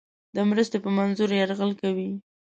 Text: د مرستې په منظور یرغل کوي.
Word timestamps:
د 0.35 0.37
مرستې 0.49 0.77
په 0.83 0.89
منظور 0.97 1.29
یرغل 1.39 1.71
کوي. 1.81 2.09